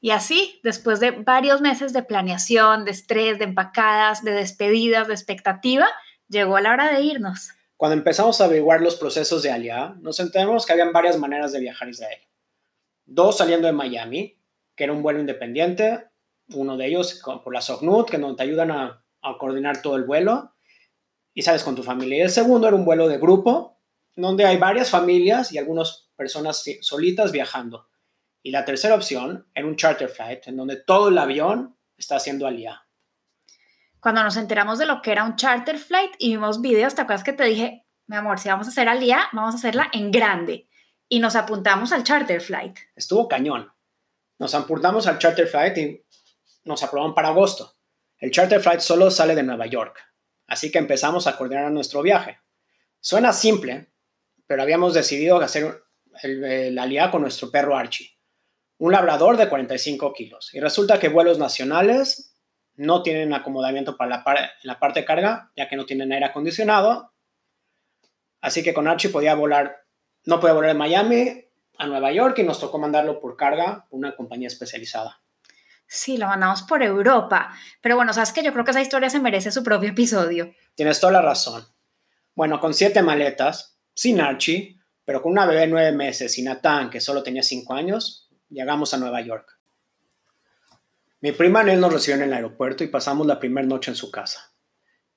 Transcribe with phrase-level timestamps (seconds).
[0.00, 5.14] Y así, después de varios meses de planeación, de estrés, de empacadas, de despedidas, de
[5.14, 5.86] expectativa,
[6.28, 7.50] llegó la hora de irnos.
[7.76, 11.60] Cuando empezamos a averiguar los procesos de Alia, nos enteramos que habían varias maneras de
[11.60, 12.20] viajar a Israel.
[13.06, 14.38] Dos saliendo de Miami,
[14.76, 16.08] que era un vuelo independiente,
[16.54, 20.04] uno de ellos por la Sognut, que nos te ayudan a, a coordinar todo el
[20.04, 20.54] vuelo,
[21.34, 22.18] y sales con tu familia.
[22.18, 23.80] Y el segundo era un vuelo de grupo,
[24.14, 27.87] donde hay varias familias y algunas personas solitas viajando.
[28.42, 32.46] Y la tercera opción era un charter flight, en donde todo el avión está haciendo
[32.46, 32.86] alía.
[34.00, 37.24] Cuando nos enteramos de lo que era un charter flight y vimos videos, ¿te acuerdas
[37.24, 40.68] que te dije, mi amor, si vamos a hacer alía, vamos a hacerla en grande?
[41.08, 42.78] Y nos apuntamos al charter flight.
[42.94, 43.72] Estuvo cañón.
[44.38, 46.04] Nos apuntamos al charter flight y
[46.64, 47.74] nos aprobaron para agosto.
[48.18, 49.98] El charter flight solo sale de Nueva York,
[50.46, 52.40] así que empezamos a coordinar nuestro viaje.
[53.00, 53.92] Suena simple,
[54.46, 55.82] pero habíamos decidido hacer
[56.22, 58.17] el alía con nuestro perro Archie
[58.78, 60.54] un labrador de 45 kilos.
[60.54, 62.34] Y resulta que vuelos nacionales
[62.76, 67.12] no tienen acomodamiento para la, la parte de carga, ya que no tienen aire acondicionado.
[68.40, 69.84] Así que con Archie podía volar,
[70.24, 71.44] no podía volar de Miami
[71.76, 75.20] a Nueva York y nos tocó mandarlo por carga por una compañía especializada.
[75.86, 77.52] Sí, lo mandamos por Europa.
[77.80, 80.52] Pero bueno, sabes que yo creo que esa historia se merece su propio episodio.
[80.74, 81.66] Tienes toda la razón.
[82.34, 86.90] Bueno, con siete maletas, sin Archie, pero con una bebé de nueve meses y Nathan,
[86.90, 89.58] que solo tenía cinco años, llegamos a Nueva York.
[91.20, 94.52] Mi prima nos recibió en el aeropuerto y pasamos la primera noche en su casa.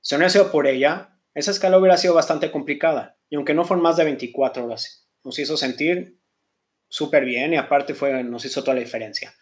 [0.00, 3.64] Si no hubiera sido por ella, esa escala hubiera sido bastante complicada, y aunque no
[3.64, 6.18] fueron más de 24 horas, nos hizo sentir
[6.88, 9.34] súper bien y aparte fue, nos hizo toda la diferencia.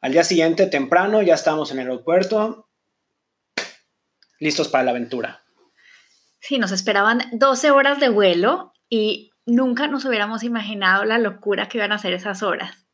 [0.00, 2.68] Al día siguiente, temprano, ya estábamos en el aeropuerto,
[4.38, 5.44] listos para la aventura.
[6.40, 11.78] Sí, nos esperaban 12 horas de vuelo y nunca nos hubiéramos imaginado la locura que
[11.78, 12.84] iban a ser esas horas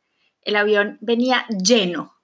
[0.43, 2.15] el avión venía lleno.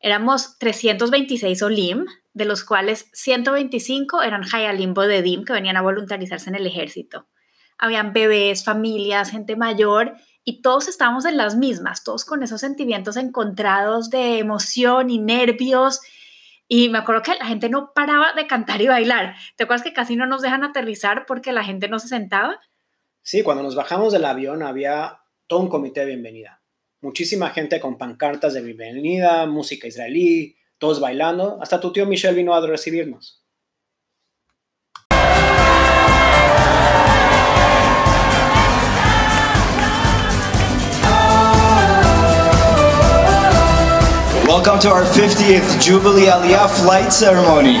[0.00, 2.04] Éramos 326 Olim,
[2.34, 7.26] de los cuales 125 eran Hayalim Bodedim, que venían a voluntarizarse en el ejército.
[7.78, 10.14] Habían bebés, familias, gente mayor,
[10.44, 16.02] y todos estábamos en las mismas, todos con esos sentimientos encontrados de emoción y nervios.
[16.68, 19.36] Y me acuerdo que la gente no paraba de cantar y bailar.
[19.56, 22.60] ¿Te acuerdas que casi no nos dejan aterrizar porque la gente no se sentaba?
[23.22, 26.63] Sí, cuando nos bajamos del avión había todo un comité de bienvenida
[27.04, 31.58] muchísima gente con pancartas de bienvenida, música israelí, todos bailando.
[31.60, 33.42] Hasta tu tío Michelle vino a recibirnos.
[44.46, 47.76] Welcome to our 50th Jubilee Aliyah flight ceremony.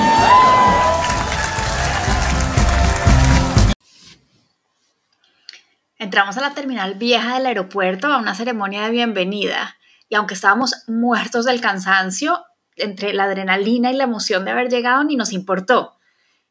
[6.04, 9.78] Entramos a la terminal vieja del aeropuerto a una ceremonia de bienvenida
[10.10, 12.44] y aunque estábamos muertos del cansancio,
[12.76, 15.94] entre la adrenalina y la emoción de haber llegado ni nos importó.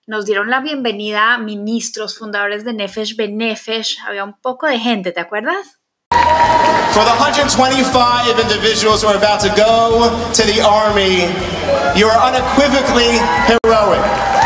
[0.08, 5.12] Nos dieron la bienvenida a ministros, fundadores de Nefesh Benefesh, había un poco de gente,
[5.12, 5.80] ¿te acuerdas?
[6.10, 11.30] For the 125 individuals who are about to go to the army,
[11.96, 14.43] you are unequivocally heroic.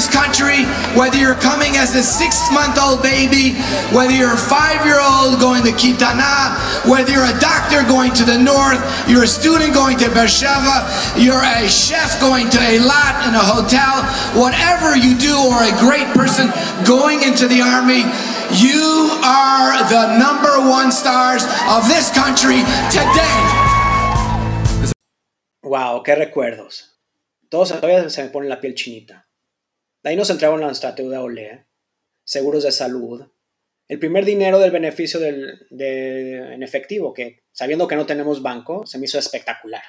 [0.00, 0.64] This country,
[0.96, 3.52] whether you're coming as a six-month-old baby,
[3.92, 6.56] whether you're a five-year-old going to Kitana,
[6.88, 10.88] whether you're a doctor going to the north, you're a student going to Beersheba,
[11.20, 14.00] you're a chef going to Eilat in a hotel,
[14.40, 16.48] whatever you do, or a great person
[16.88, 18.08] going into the army,
[18.56, 23.36] you are the number one stars of this country today.
[25.62, 26.88] Wow, qué recuerdos.
[27.50, 29.29] Todavía se me pone la piel chinita.
[30.02, 31.66] De ahí nos entraban nuestra deuda OLE,
[32.24, 33.26] seguros de salud,
[33.90, 38.86] el primer dinero del beneficio del, de, en efectivo, que sabiendo que no tenemos banco,
[38.86, 39.82] se me hizo espectacular.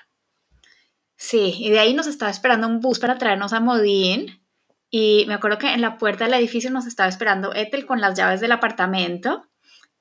[1.16, 4.44] Sí, y de ahí nos estaba esperando un bus para traernos a Modín.
[4.90, 8.18] Y me acuerdo que en la puerta del edificio nos estaba esperando Ethel con las
[8.18, 9.48] llaves del apartamento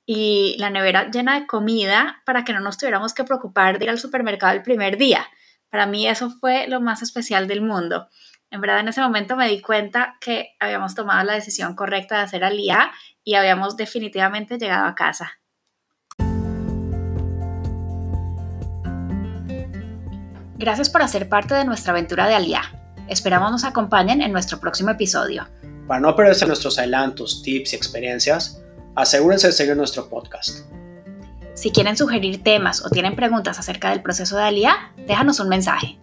[0.06, 3.90] y la nevera llena de comida para que no nos tuviéramos que preocupar de ir
[3.90, 5.26] al supermercado el primer día.
[5.68, 8.08] Para mí eso fue lo más especial del mundo.
[8.52, 12.22] En verdad, en ese momento me di cuenta que habíamos tomado la decisión correcta de
[12.22, 12.90] hacer Alía
[13.22, 15.38] y habíamos definitivamente llegado a casa.
[20.58, 22.62] Gracias por hacer parte de nuestra aventura de Alía.
[23.08, 25.46] Esperamos nos acompañen en nuestro próximo episodio.
[25.86, 28.60] Para no perderse nuestros adelantos, tips y experiencias,
[28.96, 30.66] asegúrense de seguir nuestro podcast.
[31.54, 36.00] Si quieren sugerir temas o tienen preguntas acerca del proceso de Alía, déjanos un mensaje.